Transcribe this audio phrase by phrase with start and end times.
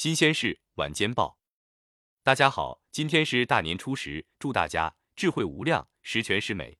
[0.00, 1.36] 新鲜事晚间报，
[2.22, 6.78] 大家好，今天是大年初十，祝大家智慧无量，十全十美。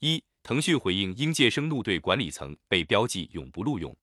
[0.00, 3.96] 一，腾讯回应应届生怒对管理层被标记永不录用。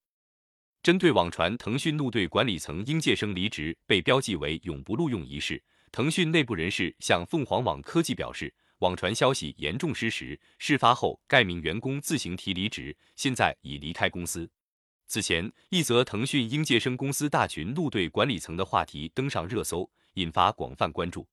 [0.82, 5.62] 针对网传腾讯怒对管理层应届生离职被标记为永不录用一事，
[5.92, 14.50] 腾讯内部人士向凤凰网科技表示，网传消息严重失实，事发后该名员工自行提离职，现在已离开公司。
[15.12, 21.28] 此前，一则腾讯应届生公司大群怒对管理层的话题登上热搜，引发广泛关注。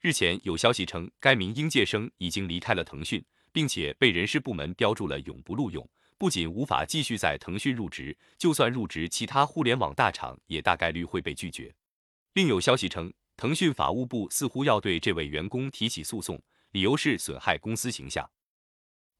[0.00, 5.84] 日前有消息称，该名应届生已经离开了腾讯，并且被人事部门标注了永不录用，
[6.16, 11.74] 不仅无法继续在腾讯入职，就算入职其他互联网大厂，也大概率会被拒绝。
[12.34, 18.30] 另有消息称，腾讯法务部似乎要对这位员工提起诉讼，理由是损害公司形象。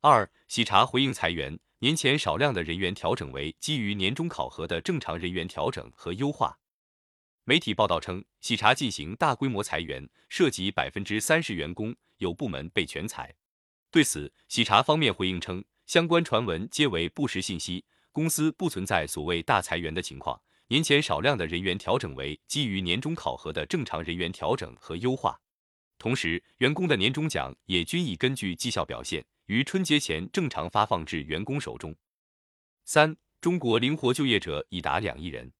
[0.01, 1.59] 二，喜茶回应裁员。
[1.80, 6.59] 年前少量的人员调整为基于年终考核的正常人员调整和优化。
[7.45, 13.35] 媒体报道称，喜茶进行大规模裁员，涉及百分之三十员工，有部门被全裁。
[13.91, 20.41] 对此，喜茶方面回应称，相关传闻皆为不实信息，公司不存在所谓大裁员的情况。
[20.69, 25.38] 年前少量的人员调整为基于年终考核的正常人员调整和优化。
[25.99, 29.24] 同时，员工的年终奖也均已根据绩效表现。
[29.47, 31.95] 于春节前正常发放至员工手中。
[32.85, 35.53] 三，中国灵活就业者已达两亿人。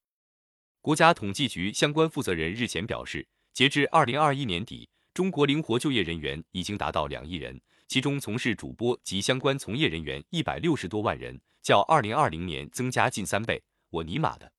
[0.81, 13.62] 国家统计局相关负责人日前表示，截至二零二一年底，中国灵活就业人员已经达到两亿人，其中从事主播及相关从业人员一百六十多万人，较二零二零年增加近三倍。
[13.91, 14.53] 我尼玛的！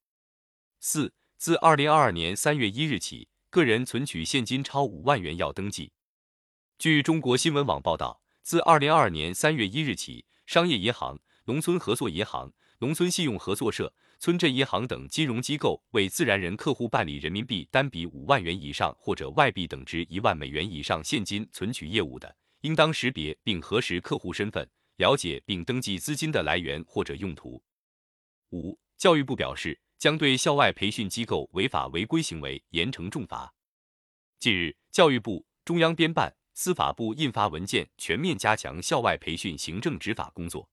[0.80, 5.92] 四，自二零二二年三月一日起，个人存取现金超五万元要登记。
[6.78, 8.22] 据中国新闻网报道。
[8.48, 27.62] 自二零二二年三月一日起，商业银行、农村合作银行、农村信用合作社、村镇银行等金融机构为自然人客户办理人民币单笔五万元以上或者外币等值一万美元以上现金存取业务的，应当识别并核实客户身份，了解并登记资金的来源或者用途。
[28.52, 33.54] 五、教育部表示，将对校外培训机构违法违规行为严惩重罚。
[34.40, 36.34] 近日，教育部、中央编办。
[36.60, 40.68] 司法部印发文件，全面加强校外培训行政执法工作。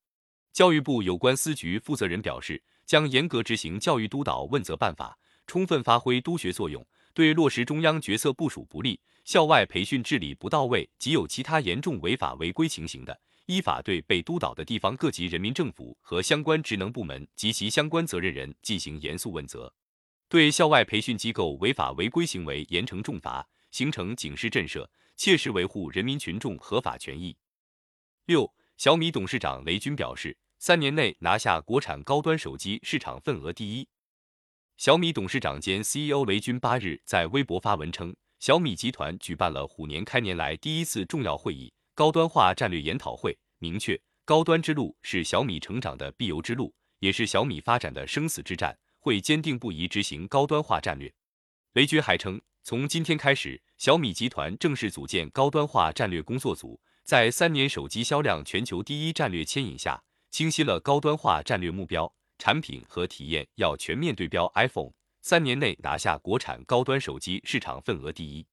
[0.50, 19.70] 教育部有关司局负责人表示，将严格执行教育督导问责办法，充分发挥督学作用，对落实中央决策部署不力、校外培训治理不到位及有其他严重违法违规情形的，依法对被督导的地方各级人民政府和相关职能部门及其相关责任人进行严肃问责，
[20.30, 24.86] 对校外培训机构违法违规行为严惩重罚，形成警示震慑。
[25.16, 27.36] 切实维护人民群众合法权益。
[28.26, 33.88] 六，小米董事长雷军表示，三年内拿下国产高端手机市场份额第一。
[34.76, 51.12] 小米董事长兼 CEO 雷军八日在微博发文称，小米集团举办了虎年开年来第一次重要会议——高端化战略研讨会，明确高端之路是小米成长的必由之路，也是小米发展的生死之战，会坚定不移执行高端化战略。
[51.74, 52.40] 雷军还称。
[52.66, 68.46] 从今天开始，小米集团正式组建高端化战略工作组，在三年手机销量全球第一战略牵引下，清晰了高端化战略目标，产品和体验要全面对标 iPhone，三年内拿下国产高端手机市场份额第一。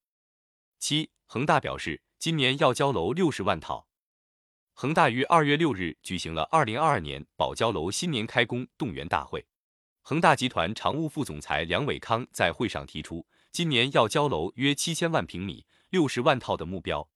[0.80, 3.88] 七，恒大表示，今年要交楼六十万套。
[4.74, 9.46] 恒大于二月六日举行了二零二二年保交楼新年开工动员大会，
[10.02, 13.26] 恒大集团常务副总裁梁伟康在会上提出。
[13.52, 17.10] 今年要交楼约七千万平米，六十万套的目标，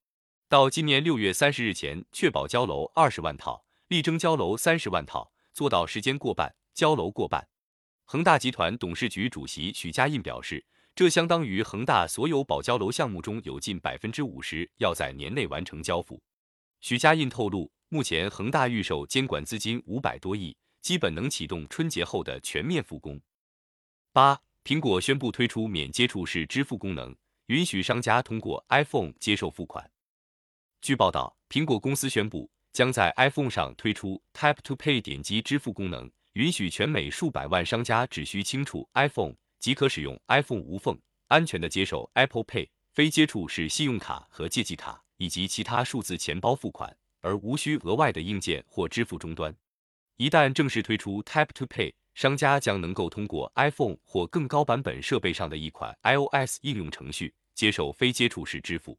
[0.50, 7.48] 到今年六月三十日前确保交楼二十万套，力争交楼三十万套，做到时间过半，交楼过半。
[8.04, 16.22] 恒大集团董事局主席许家印表示，这相当于恒大所有保交楼项目中有近百分之五十要在年内完成交付。
[16.82, 23.22] 许家印透露，目前恒大预售监管资金五百多亿，基本能启动春节后的全面复工。
[24.12, 24.42] 八。
[24.66, 27.16] 苹果宣布推出免接触式支付功能，
[27.46, 29.92] 允许商家通过 iPhone 接受付款。
[30.82, 49.56] 据报道，苹果公司宣布将在 iPhone 上推出 Tap to Pay 点击支付功能，允许全美数百万商家只需清楚 iPhone 即可使用 iPhone 无缝、安全的接受 Apple Pay 非接触式信用卡和借记卡以及其他数字钱包付款，而无需额外的硬件或支付终端。
[50.18, 58.98] 一旦正式推出 Tap to Pay，商家将能够通过 iPhone 或更高版本设备上的一款 iOS 应用程序接受非接触式支付。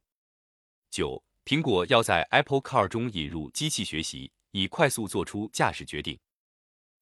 [0.90, 6.18] 九，苹果要在 Apple Car 中引入机器学习，以快速做出驾驶决定。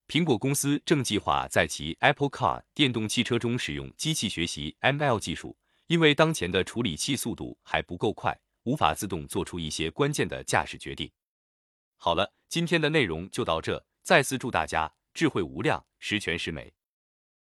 [0.06, 5.56] 苹果公司正计划在其 Apple Car 电动汽车中使用机器学习 ML 技术，
[5.88, 11.10] 因为当前的处理器速度还不够快，无法自动做出一些关键的驾驶决定。
[11.96, 16.74] 好了，今天的内容就到这，再次祝大家智慧无量，十全十美。